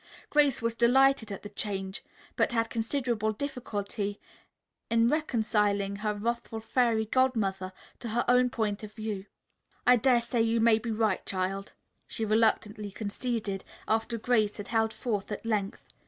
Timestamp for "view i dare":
8.93-10.21